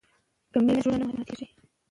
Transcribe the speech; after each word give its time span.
که 0.51 0.57
مینه 0.65 0.73
وي، 0.81 0.83
زړونه 0.83 1.05
نه 1.09 1.13
ماتېږي. 1.17 1.47